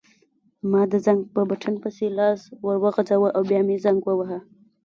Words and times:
ما 0.71 0.81
د 0.91 0.93
زنګ 1.05 1.21
په 1.33 1.41
بټن 1.49 1.75
پسې 1.83 2.05
لاس 2.17 2.41
وروغځاوه 2.65 3.29
او 3.35 3.41
بیا 3.49 3.61
مې 3.67 3.75
زنګ 3.85 3.99
وواهه. 4.05 4.39